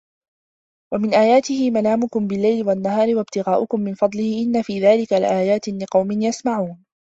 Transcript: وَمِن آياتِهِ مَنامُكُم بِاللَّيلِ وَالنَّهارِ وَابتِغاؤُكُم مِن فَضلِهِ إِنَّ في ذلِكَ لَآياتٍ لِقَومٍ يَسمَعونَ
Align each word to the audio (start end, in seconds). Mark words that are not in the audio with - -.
وَمِن 0.93 1.13
آياتِهِ 1.13 1.71
مَنامُكُم 1.71 2.27
بِاللَّيلِ 2.27 2.67
وَالنَّهارِ 2.67 3.15
وَابتِغاؤُكُم 3.15 3.79
مِن 3.81 3.93
فَضلِهِ 3.93 4.43
إِنَّ 4.47 4.61
في 4.61 4.79
ذلِكَ 4.81 5.11
لَآياتٍ 5.13 5.67
لِقَومٍ 5.69 6.11
يَسمَعونَ 6.11 6.85